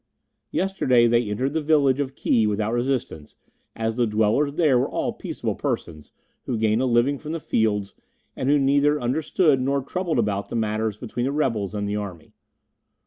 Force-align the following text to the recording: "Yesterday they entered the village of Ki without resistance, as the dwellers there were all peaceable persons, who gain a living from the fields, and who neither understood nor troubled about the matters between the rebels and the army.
"Yesterday 0.49 1.05
they 1.05 1.29
entered 1.29 1.53
the 1.53 1.61
village 1.61 1.99
of 1.99 2.15
Ki 2.15 2.47
without 2.47 2.73
resistance, 2.73 3.35
as 3.75 3.97
the 3.97 4.07
dwellers 4.07 4.55
there 4.55 4.79
were 4.79 4.89
all 4.89 5.13
peaceable 5.13 5.53
persons, 5.53 6.11
who 6.47 6.57
gain 6.57 6.81
a 6.81 6.87
living 6.87 7.19
from 7.19 7.33
the 7.33 7.39
fields, 7.39 7.93
and 8.35 8.49
who 8.49 8.57
neither 8.57 8.99
understood 8.99 9.61
nor 9.61 9.83
troubled 9.83 10.17
about 10.17 10.49
the 10.49 10.55
matters 10.55 10.97
between 10.97 11.25
the 11.25 11.31
rebels 11.31 11.75
and 11.75 11.87
the 11.87 11.97
army. 11.97 12.33